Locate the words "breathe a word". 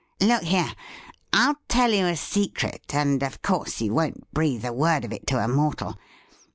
4.33-5.05